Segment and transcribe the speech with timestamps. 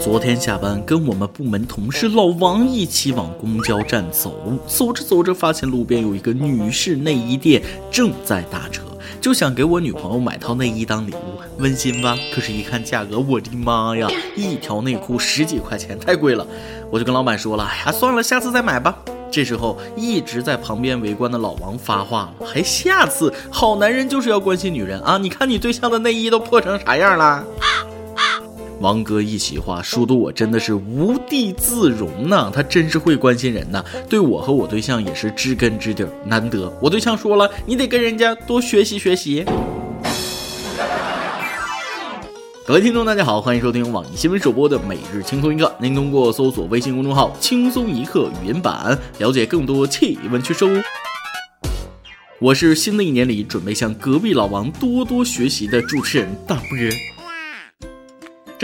[0.00, 8.82] 昨天下班跟我们部门同事老王一起往公交站走，走着走着发现路边有一个女士内衣店正在打折，
[9.20, 12.16] 就想给我女朋友买套内衣当礼物，温馨吧？
[12.34, 16.46] 可是，一看价格，我的妈呀，一条内裤十几块钱，太贵了！
[16.90, 18.94] 我就跟老板说了，哎呀，算了，下次再买吧。
[19.30, 23.32] 这时候，一直在旁边围观的老王发话了，还下次？
[23.50, 25.18] 好男人就是要关心女人啊！
[25.18, 27.42] 你看你对象的内衣都破成啥样了？
[28.80, 36.70] 王哥一席话说的我真的是无地自容呢，他真是会关心人呐，对我和我对象也是知根知底，难得。
[36.82, 39.44] 我对象说了，你得跟人家多学习学习。
[42.66, 45.72] 各位听众，大家好，欢迎收听网易新闻首播的每日轻松一刻。
[45.78, 50.82] 您通过搜索微信公众号“轻松一刻”语音版了解更多气温趋势。
[52.40, 57.13] 我是新的一年里准备向隔壁老王多多学习的主持人大波。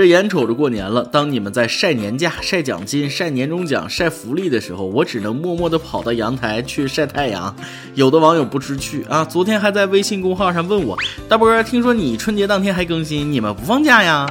[0.01, 7.55] 这眼瞅着过年了，当你们在晒年假、晒奖金、晒年终奖、晒福利的时候，我只能默默地跑到阳台去晒太阳。
[7.95, 10.97] 有的网友不知趣啊，昨天还在微信公号上问我
[11.29, 14.27] ：“大波，听说你春节当天还更新，你们不放假呀？”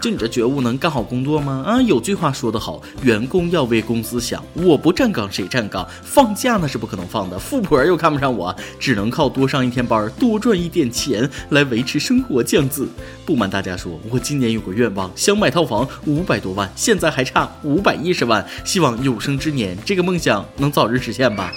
[0.00, 1.62] 就你这觉悟能干好工作吗？
[1.66, 5.86] 啊，有句话说得好，员工要为公司想，我不站岗谁站岗？
[6.02, 12.42] 放假那是不可能放的，富婆又看不上我，只能靠多上一天班，多赚一点钱来维持生活。
[12.42, 12.88] 这样子，
[13.26, 21.52] 不瞒大家说，我今年有个愿望，想买套房，五百多万，现在还差五百一十万，希望有生之年这个梦想能早日实现吧。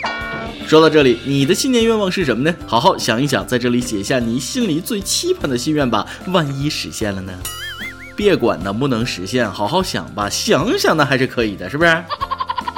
[0.67, 2.53] 说到这里，你的新年愿望是什么呢？
[2.67, 7.33] 好好想一想，在这里写下你心里最期盼的心愿吧，万一实现了呢？
[8.15, 12.03] 别管能不能实现，好好想吧，想想那还是可以的，是不是？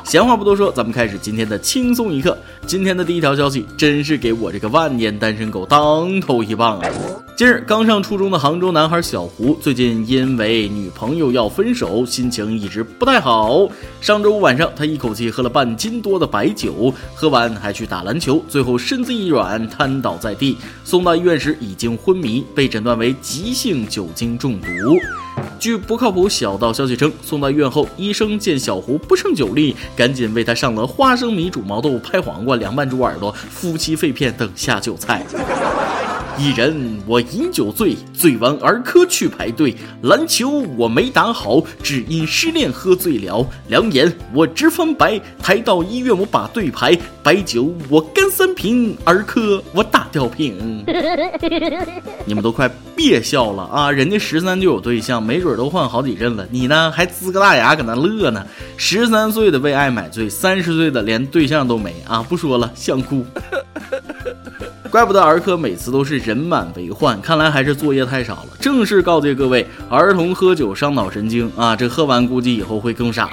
[0.05, 2.37] 闲话不多说，咱们开始今天的轻松一刻。
[2.67, 6.87] 今天的第一条消息，真是给我这个万年单身狗当头一棒啊！
[7.35, 13.67] 近日，刚上初中的杭州男孩小胡，最近因为女朋友要分手，心情一直不太好。
[13.99, 20.55] 上周五晚上，他一口气喝了半斤多的白酒，喝完还去打篮球，最后身子一软，瘫倒在地。
[20.83, 24.67] 送到医院时已经昏迷，被诊断为急性酒精中毒。
[25.59, 35.25] 据不靠谱小道消息称，送到医院后，医生见小胡不胜酒力，赶紧为他上了花生米煮毛豆、拍黄瓜、凉拌猪耳朵、夫妻肺片等下酒菜。
[36.37, 39.73] 一人我饮酒醉，醉完儿科去排队。
[40.01, 43.47] 篮球我没打好，只因失恋喝醉了。
[43.69, 46.97] 两眼我直翻白，抬到医院我把队排。
[47.23, 50.83] 白酒我干三瓶，儿科我打吊瓶。
[52.25, 53.91] 你们都快别笑了啊！
[53.91, 56.47] 人家十三就有对象，没准都换好几任了。
[56.49, 58.43] 你呢，还呲个大牙搁那乐呢？
[58.77, 62.25] 十三岁的为爱买醉，三十岁的连对象都没啊！
[62.27, 63.25] 不说了，想哭。
[64.89, 68.49] 怪不得儿科每次都是人满为患，看来还是作业太少了。
[68.61, 71.75] 正式告诫各位，儿童喝酒伤脑神经啊！
[71.75, 73.29] 这喝完估计以后会更傻。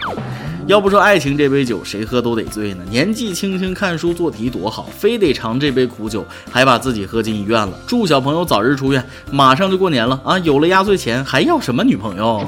[0.68, 2.84] 要不说爱情这杯酒谁喝都得醉呢？
[2.88, 7.76] 年纪轻轻看书做题多好，非得尝这杯苦酒，还把自己喝进医院了。
[7.84, 9.04] 祝小朋友早日出院。
[9.30, 10.38] 马上就过年了啊！
[10.38, 12.44] 有了压岁钱还要什么女朋友？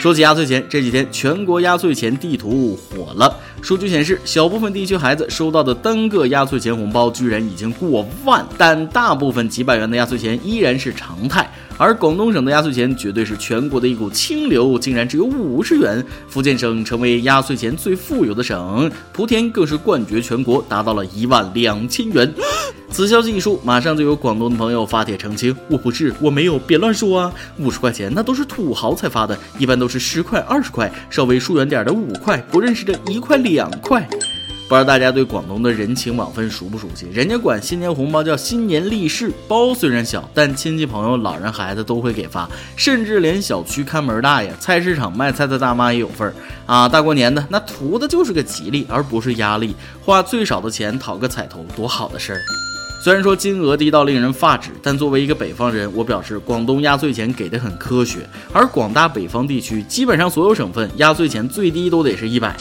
[0.00, 3.32] 说起压岁钱，这几天全国压岁钱地图火了。
[3.62, 11.48] 数据显示，小部分地区孩子收到的单个压岁钱红包居然已经过万，但大部分几百元的压岁钱依然是常态。
[11.78, 16.04] 而广东省的压岁钱绝对是全国的一股清流，竟然只有五十元。
[16.28, 22.32] 福建省成为压岁钱最富有的省，莆田更是冠绝全国，达到了一万两千元。
[22.90, 27.32] 此消息一出，马上就有广东的朋友发帖澄清：“我不是，我没有，别乱说啊！
[27.58, 34.08] 五十块钱那都是土豪才发的，一般都是十块、二十块，稍微疏远点的五块，不认识的一块、两块。”
[34.68, 37.06] 不知道大家对广东的人情往分熟不熟悉？
[37.12, 46.34] 人家管新年红包叫新年利是包，虽然小，但亲戚朋友、老人孩子都会给发，甚至连小区看门大爷、菜市场卖菜的大妈也有份儿
[46.66, 46.88] 啊！
[46.88, 49.72] 大过年的，那图的就是个吉利，而不是压力。
[50.04, 52.40] 花最少的钱讨个彩头，多好的事儿！
[53.04, 58.28] 虽然说金额低到令人发指，但作为一个北方人，我表示广东压岁钱给的很科学。
[58.52, 62.56] 而广大北方地区，基本上所有省份压岁钱最低都得是一百。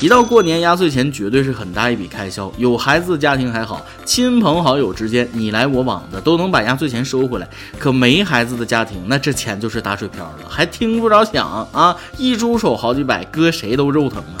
[0.00, 2.50] 一到过年，压岁钱绝对是很大一笔开销。
[2.56, 7.46] 有孩子的家庭还好，亲朋好友之间你来我往的都能把压岁钱收回来。
[7.78, 11.94] 可没孩子的家庭，那这钱就是打水漂了，还听不着响啊！
[12.16, 14.40] 一出手好几百，搁谁都肉疼啊！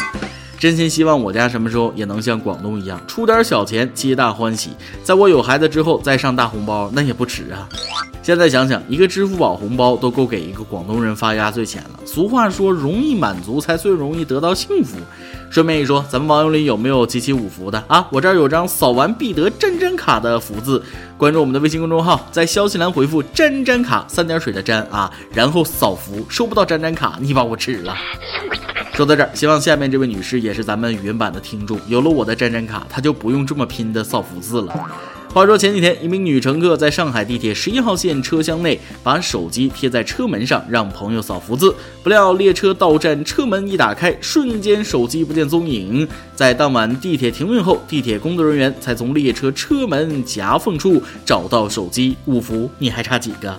[0.58, 4.70] 真心希望我家什么时候也能像广东一样，出点小钱皆大欢喜。
[5.04, 7.68] 在我有孩子之后再上大红包，那也不迟啊。
[8.30, 11.98] 现在想想，一个支付宝红包都够给一个广东人发压岁钱了。
[12.06, 14.98] 俗话说，容易满足才最容易得到幸福。
[15.50, 18.06] 顺便一说，咱们网友里有没有集齐五福的啊？
[18.12, 20.80] 我这儿有张扫完必得粘粘卡的福字。
[21.16, 27.96] 关注我们的微信公众号，在消息栏回复“粘粘卡”三点水的粘啊，然后扫福，收不到粘粘卡，你把我吃了。
[28.92, 34.72] 说到这儿，希望下面这位女士也是咱们语音版的听众，有了我的粘粘卡，她就不用这么拼的扫福字了。
[35.32, 41.72] 话说前几天，一名女乘客在上海地铁十一号线车厢内把手机贴在车门上，让朋友扫福字。
[42.02, 46.06] 不料列车到站，车门一打开，瞬间手机不见踪影。
[46.34, 52.16] 在当晚地铁停运后，地铁工作人员才从列车车门夹缝处找到手机。
[52.24, 53.56] 五福，你还差几个？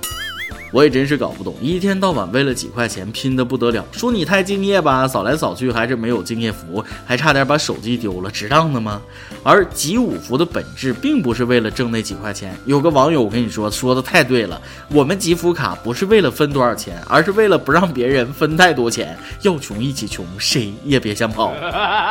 [0.73, 3.85] 我也真是搞不懂，一天到晚为了几块钱拼得不得了。
[3.93, 9.01] 说你太敬业吧，扫来扫去还是没有敬业福，还差点把手机丢了，值当的吗？
[9.43, 12.55] 而集五福的本质并不是为了挣那几块钱。
[12.65, 19.17] 有个网友我跟你说，说的太对了，我们集福卡不是为了分多少钱，而是为了不让别人分太多钱。
[19.41, 21.53] 要穷一起穷，谁也别想跑。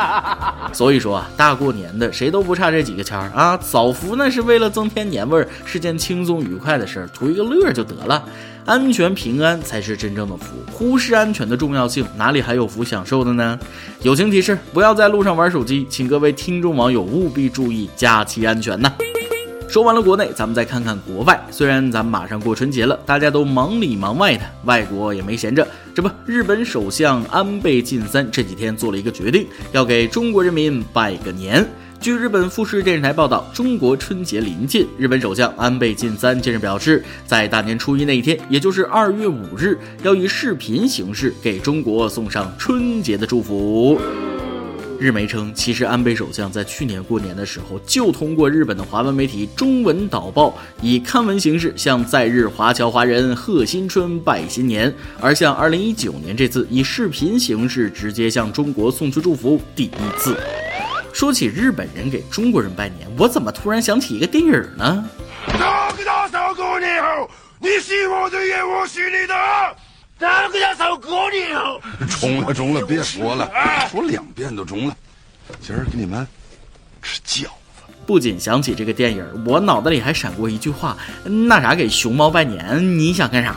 [0.73, 3.57] 所以说啊，大过年的谁都不差这几个钱儿啊。
[3.61, 8.23] 扫福那是为了增添年味儿，是件轻松愉快的事儿，图一个乐就得了。
[8.65, 13.59] 安全平安才是真正的福，忽视安全的重要性，哪里还有福享受的呢？
[14.03, 18.91] 友情提示：不要在路上玩手机，请各位听众网友务必注意假期安全呐。
[19.67, 21.39] 说完了国内，咱们再看看国外。
[21.49, 25.65] 虽然咱们马上过春节了，大家都忙里忙外的，外国也没闲着。
[25.95, 31.65] 这不，日本首相安倍晋三这几天做了一个决定，要给中国人民拜个年。
[32.01, 44.01] 据日本富士电视台报道，中国春节临近，日本首相安倍晋三近日表示，在大年初一那一天，也就是二月五日，要以视频形式给中国送上春节的祝福。
[44.99, 60.35] 日媒称，其实安倍首相在去年过年的时候，就通过日本的华文媒体中文导报，以刊文形式向在日华侨华人贺新春、拜新年，而像二零一九年这次以视频形式直接向中国送去祝福，第一次。
[61.13, 65.09] 说起日本人给中国人拜年，我怎么突然想起一个电影呢？
[66.05, 67.29] 大嫂过年好，
[67.59, 69.33] 你是我的，也我是你的。
[70.17, 71.79] 大嫂过年好。
[72.19, 73.49] 中了中了，别说了，
[73.89, 74.95] 说两遍都中了。
[75.59, 76.25] 今儿给你们
[77.01, 77.47] 吃饺。
[78.11, 83.55] 不仅想起这个电影，我脑袋里还闪过一句话：那啥，给熊猫拜年，你想干啥？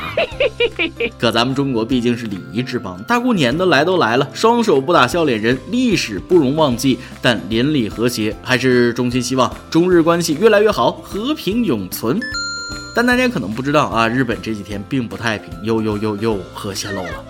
[1.18, 7.00] 可咱们中国毕竟是礼仪之邦，大过年的来都来了，双手不打笑脸人，历史不容忘记。
[7.20, 12.20] 但邻里和谐，还是衷心希望中日关系越来越好，和平永存。
[12.94, 17.24] 但大家可能不知道啊，日本这几天并不太平，又又又又核泄漏了。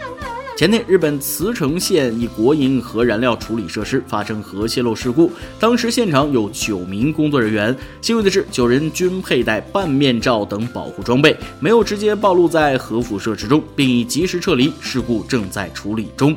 [0.56, 5.29] 前天，日本茨城县一国营核燃料处理设施发生核泄漏事故，
[5.59, 14.73] 当时现场有九名工作人员，幸运的是，九人均佩戴半面罩等保护装备，没有直接暴露在核辐射之中，并已及时撤离。
[14.81, 16.37] 事故正在处理中。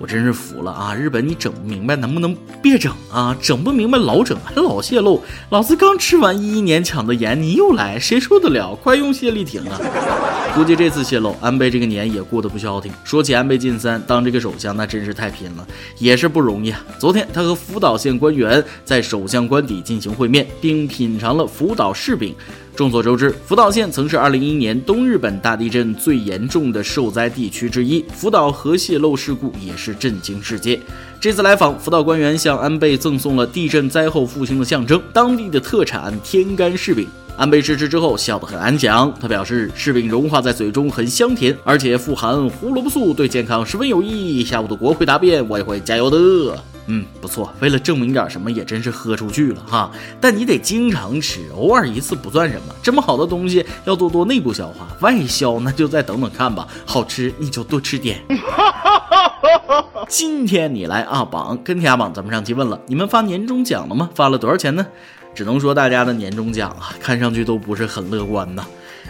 [0.00, 0.94] 我真是服了啊！
[0.94, 3.36] 日本，你整不明白能不能别整啊？
[3.40, 5.22] 整不明白老整，还老泄露。
[5.50, 8.74] 老子刚吃完一一年抢的盐，你又来，谁受得了？
[8.74, 9.80] 快用谢丽婷啊！
[10.54, 12.92] 估计这次泄露，安倍这个年也过得不消停。
[13.04, 15.66] 说起安倍晋三当这个首相，那真是太拼了，
[15.98, 16.80] 也是不容易啊。
[16.98, 22.34] 昨天他和福岛县官员在首相官邸进行会面，并品尝了福岛柿饼。
[22.76, 30.80] 众所周知，福岛县曾是2011年东日本大地震最严重的受灾地区之一，福岛核泄漏事故也是震惊世界。
[31.20, 37.06] 这次来访，福岛官员向安倍赠送了地震灾后复兴的象征——当地的特产天干柿饼。
[37.36, 44.44] 安倍试吃之后笑得很安详，他表示柿饼融化在嘴中很香甜，而且富含胡萝卜素，对健康十分有益。
[44.44, 46.73] 下午的国会答辩，我也会加油的。
[46.86, 47.52] 嗯，不错。
[47.60, 49.90] 为了证明点什么，也真是喝出去了哈。
[50.20, 52.74] 但你得经常吃，偶尔一次不算什么。
[52.82, 56.68] 这么好的东西要多多内部消化，外销那就再等等看吧。
[56.84, 58.20] 好吃你就多吃点。
[60.08, 64.10] 今天你来阿榜跟天阿榜，咱们上期问了，你们发年终奖了吗？
[64.14, 64.86] 发了多少钱呢？
[65.34, 68.64] 只能说大家的年终奖啊，看上去都不是很乐观呐。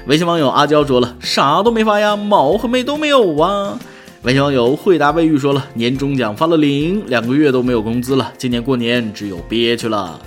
[0.06, 3.78] 微信网友阿娇说了，啥都没发呀，毛和妹都没有啊。
[4.24, 10.18] 微信网友惠达卫浴说了，年终奖发了零，两个月都没有工资了，今年过年只有憋屈了。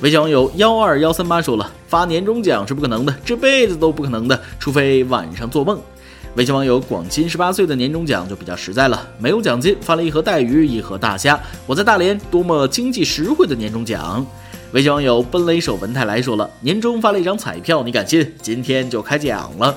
[0.00, 5.80] 微信网友幺二幺三八说了，发年终奖是不可能的，这辈子都不可能的，除非晚上做梦。
[6.34, 11.40] 微信网友广金十八岁的年终奖就比较实在了，没有奖金，发了一盒带鱼，一盒大虾。
[11.64, 14.26] 我在大连，多么经济实惠的年终奖！
[14.72, 18.34] 微信网友奔雷手文泰来说了，年终发了一张彩票，你敢信？
[18.42, 19.72] 今天就开奖了。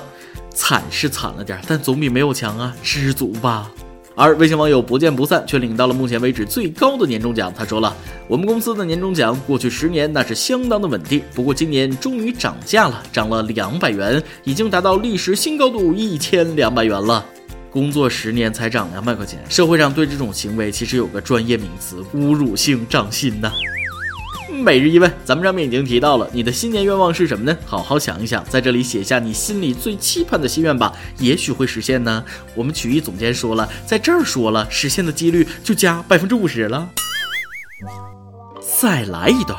[0.58, 2.74] 惨是惨了点，但总比没有强啊！
[2.82, 3.70] 知足吧。
[4.16, 7.54] 而微信网友不见不散却领到了目前为止最高的年终奖。
[7.56, 7.96] 他说了
[8.26, 17.24] ：“我们公司的年终奖过去十年那是相当的稳定，不过今年终于涨价了，涨了两百元，已经达到历史新高度一千两百元了。
[17.70, 23.52] 工作十年才涨两百块钱，社会上对这种行为其实有个专业名词——侮辱性涨薪呐。”
[24.62, 27.56] 每日一问，咱们上面已经提到了，你的新年愿望是什么呢？
[27.64, 32.24] 好好想一想，在这里写下你心里最期盼的心愿吧，也许会实现呢。
[32.54, 36.88] 我们曲艺总监说了，在这儿说了，实现的几率就加百分之五十了。
[38.80, 39.58] 再来一段。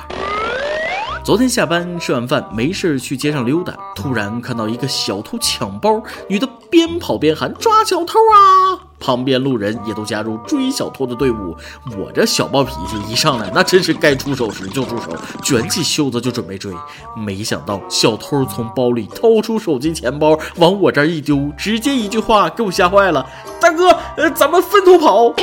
[1.23, 8.88] 昨天下班吃完饭，没事去街上溜达，突然看到一个小偷抢包，女的边跑边喊抓小偷啊！
[8.99, 11.55] 旁边路人也都加入追小偷的队伍。
[11.97, 16.73] 我这小暴脾气一上来，那真是该出手时就出手，卷起袖子就准备追。
[17.15, 23.25] 没想到小偷从包里掏出手机、钱包，往我这儿一丢，直接一句话给我吓坏了
[23.59, 25.33] ：“大哥，呃，咱们分头跑。”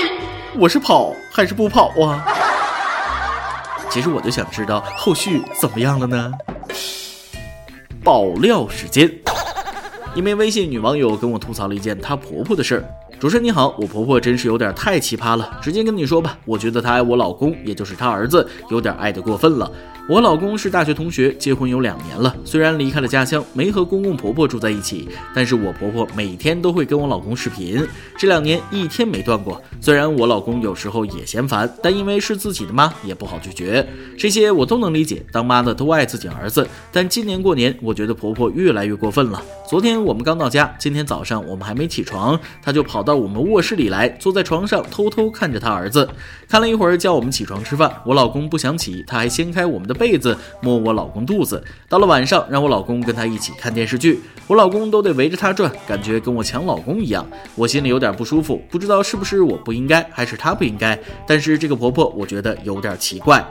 [0.59, 2.25] 我是跑还是不跑啊？
[3.91, 6.33] 其实我就想知道后续怎么样了呢？
[8.03, 9.11] 爆料时间，
[10.15, 12.85] 一名微信女网友跟我吐槽了一件她婆婆的事儿。
[13.19, 19.71] 主持人你好，我婆婆真是有点太奇葩了，直接跟你说吧，我觉得她爱我老公，也就是她儿子，有点爱得过分了。
[20.09, 22.33] 我老公是大学同学，结婚有两年了。
[22.45, 27.85] 虽然离开了家乡，没和公公婆婆住在一起，但是我婆婆每天都会跟我老公视频，
[28.17, 29.61] 这两年一天没断过。
[29.81, 33.85] 虽然我老公有时候也嫌烦，但因为是自己的妈，也不好拒绝。
[34.17, 36.69] 这些我都能理解，当妈的都爱自己儿子。
[36.93, 39.43] 但今年过年，我觉得婆婆越来越过分了。
[39.69, 46.09] 昨天我们刚到家，今天早上我们还没起床，她就跑到我们卧室里来，坐在床上偷偷看着她儿子。
[46.49, 47.91] 看了一会儿，叫我们起床吃饭。
[48.05, 49.97] 我老公不想起，她还掀开我们的。
[49.97, 63.43] 被子摸我老公肚子，到了晚上让我老公跟他一起看电视剧，我老公都得围着他转，感觉跟我抢老公一样，我心里有点不舒服，不知道是不是我不应该，还是他不应该，但是这个婆婆我觉得有点奇怪。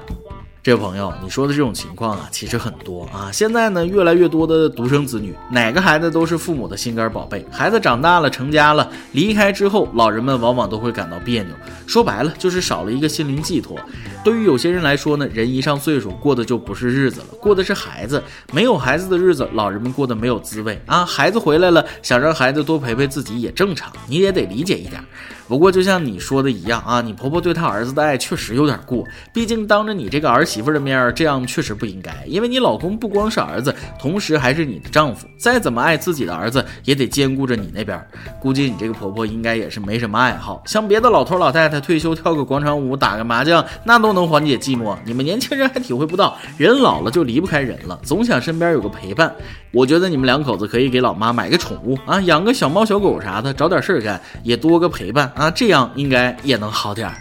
[0.66, 3.30] 这位朋友，你说的这种情况啊，其实很多啊。
[3.32, 7.46] 现在呢，越来越多的独生子女，哪个孩子都是父母的心肝宝贝。
[7.52, 11.54] 孩子长大了，成家了，离开之后，老人们往往都会感到别扭。
[11.86, 13.78] 说白了，就是少了一个心灵寄托。
[14.24, 18.24] 对于有些人来说呢，人一上岁数，过的就不是日子了，过的是孩子。
[18.52, 21.06] 没有孩子的日子，老人们过得没有滋味啊。
[21.06, 25.00] 孩子回来了，想让孩子多陪陪自己也正常，你也得理解一点。
[25.48, 29.04] 不过，就像你说的一样啊，你婆婆对她儿子的爱确实有点过。
[29.32, 32.16] 毕竟当着你这个儿媳媳妇的面，这样确实不应该。
[32.26, 38.02] 因为你老公不光是儿子，同时还是你的丈夫，再怎么爱自己的儿子，也得兼顾着你那边。
[38.40, 44.96] 估计你这个婆婆应该也是没什么爱好，像别的老头老太太退休跳个广场舞、打个麻将，那都能缓解寂寞。
[45.04, 49.36] 你们年轻人还体会不到，人老了就离不开人了，总想身边有个陪伴。
[49.74, 55.30] 我觉得你们两口子可以给老妈买个宠物啊，养个小猫小狗啥的，找点事儿干，也多个陪伴。
[55.36, 57.16] 啊，这样应该也能好点儿。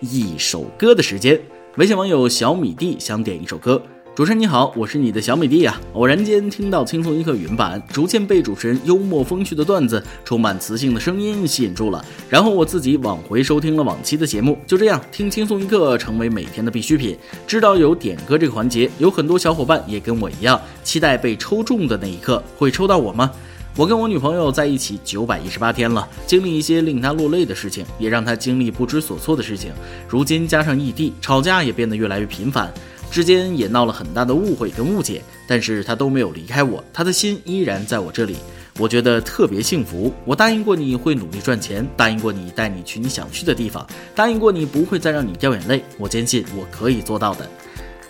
[0.00, 1.40] 一首歌的时间，
[1.78, 3.80] 微信网友小米弟想点一首歌。
[4.14, 5.80] 主持人你好，我是你的小米弟呀。
[5.94, 12.04] 偶然间听到轻松一刻云版，逐渐被主持人幽默风趣的段子、充满磁性的声音吸引住了。
[12.28, 17.16] 然后我自己往回收听了往期的节目，就这样听轻松一刻成为每天的必需品。
[17.46, 23.30] 知道有点歌这个环节，有很多小伙伴也跟我一样期待被抽中的那一刻，会抽到我吗？
[23.74, 29.72] 我跟我女朋友在一起九百一十八天了，经历一些令她落泪的事情，也让她经历不知所措的事情。
[30.06, 32.70] 如今加上异地，吵架也变得越来越频繁，
[33.10, 35.22] 之间也闹了很大的误会跟误解。
[35.48, 38.36] 但是她都没有离开我，她的心依然在我这里，
[38.78, 40.12] 我觉得特别幸福。
[40.26, 45.82] 我答应过你会努力赚钱，答应过你带你去你想去的地方，答应过你不会再让你掉眼泪。
[45.96, 47.48] 我坚信我可以做到的。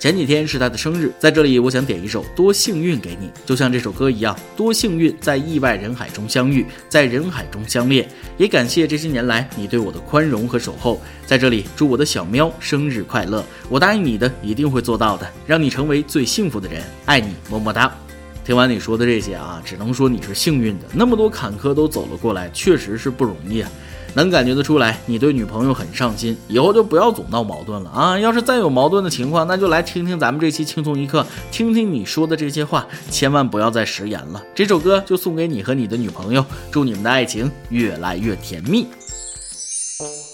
[0.03, 8.09] 前几天是他的生日，在这里我想点一首《多幸运》给你，就像这首歌一样，多幸运在意外人海中相遇，在人海中相恋。
[8.37, 13.45] 也感谢这些年来你对我的宽容和守候，在这里祝我的小喵生日快乐！
[13.69, 17.97] 我答应你的，一定会做到的，让你成为最幸福的人，爱你，么么哒。
[18.45, 23.71] 听完你说的这些啊，只能说你是幸运的，那么多坎坷都走了过来，确实是不容易啊。
[24.15, 28.19] 能感觉得出来，你对女朋友很上心，以后就不要总闹矛盾了啊！
[28.19, 34.43] 要是再有矛盾的情况，那就来听听咱们这期轻松一刻，听听你说的这些话，千万不要再食言了。
[34.55, 38.87] 这首歌就送给你和你的女朋友，祝你们的爱情越来越甜蜜。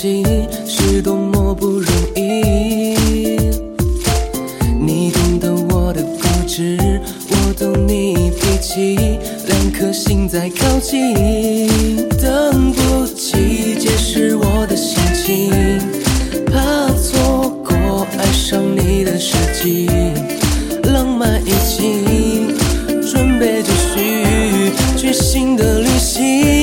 [0.00, 0.24] 情
[0.64, 2.94] 是多么不容易，
[4.78, 6.78] 你懂得我的固执，
[7.28, 8.96] 我懂你脾气，
[9.48, 11.16] 两颗心在靠近，
[12.16, 15.50] 等不及解释我的心情，
[16.46, 19.90] 怕错过爱上你的时机，
[20.92, 22.56] 浪漫已经
[23.02, 26.57] 准备就绪，全新的旅行。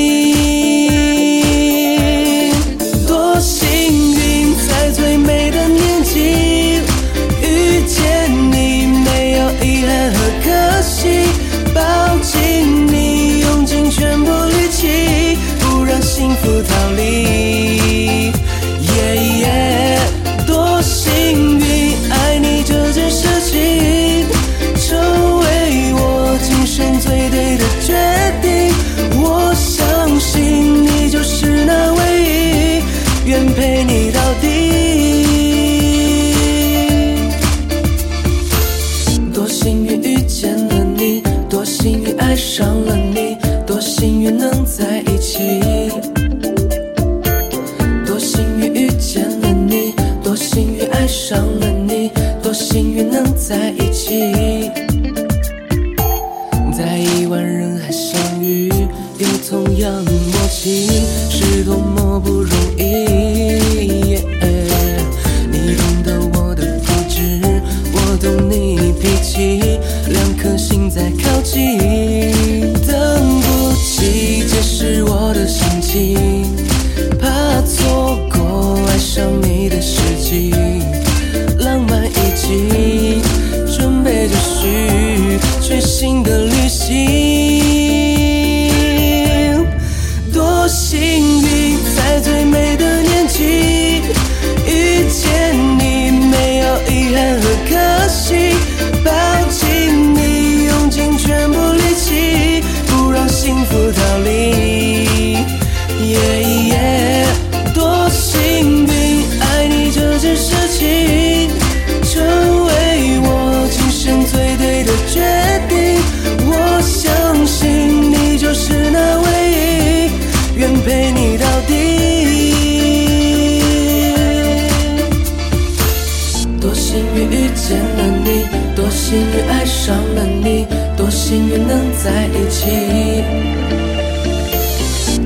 [132.26, 133.24] 在一起。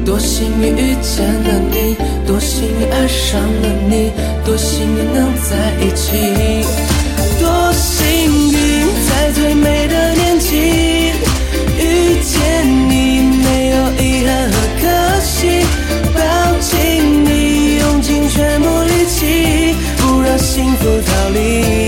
[0.05, 4.11] 多幸运遇见了你多幸运爱上了你
[4.43, 6.65] 多幸运能在一起。
[7.39, 11.13] 多幸运在最美的年纪
[11.77, 12.91] 遇见你
[13.43, 15.63] 没有遗憾和可惜
[16.13, 16.19] 抱
[16.59, 21.78] 紧你用尽全部力气不让幸福逃离。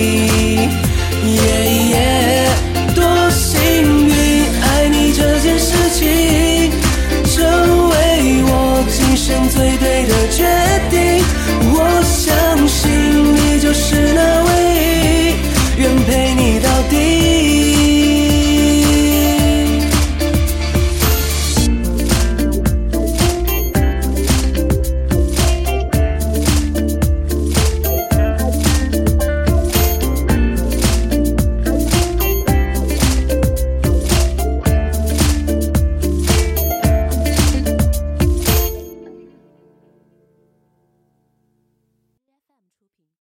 [9.62, 9.90] 对的